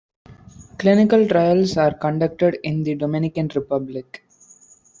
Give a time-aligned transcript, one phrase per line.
[0.79, 4.23] Clinical trials are conducted in the Dominican Republic.